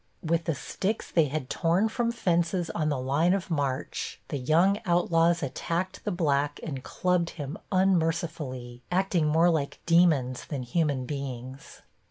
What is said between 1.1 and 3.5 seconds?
they had torn from fences on the line